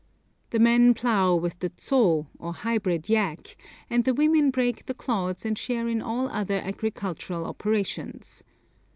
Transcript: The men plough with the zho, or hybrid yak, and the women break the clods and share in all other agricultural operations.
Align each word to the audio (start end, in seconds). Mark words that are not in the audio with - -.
The 0.49 0.57
men 0.57 0.95
plough 0.95 1.35
with 1.35 1.59
the 1.59 1.69
zho, 1.77 2.25
or 2.39 2.53
hybrid 2.53 3.07
yak, 3.07 3.55
and 3.87 4.03
the 4.03 4.15
women 4.15 4.49
break 4.49 4.87
the 4.87 4.95
clods 4.95 5.45
and 5.45 5.55
share 5.55 5.87
in 5.87 6.01
all 6.01 6.27
other 6.27 6.55
agricultural 6.55 7.45
operations. 7.45 8.43